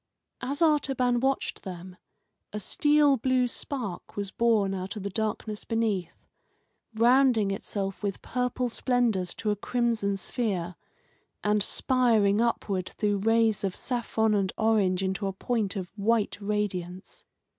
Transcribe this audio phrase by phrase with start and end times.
[0.41, 1.95] As Artaban watched them,
[2.51, 6.25] a steel blue spark was born out of the darkness beneath,
[6.95, 10.73] rounding itself with purple splendours to a crimson sphere,
[11.43, 17.23] and spiring upward through rays of saffron and orange into a point of white radiance.